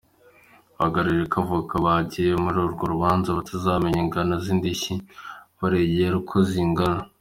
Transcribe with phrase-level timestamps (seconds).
[0.79, 4.93] Bagaragaje ko abavoka bagiye muri urwo rubanza batazamenya ingano z’indishyi
[5.59, 7.03] baregera uko zingana.